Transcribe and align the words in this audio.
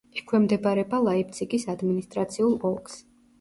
ექვემდებარება 0.19 1.01
ლაიფციგის 1.07 1.67
ადმინისტრაციულ 1.75 2.57
ოლქს. 2.73 2.99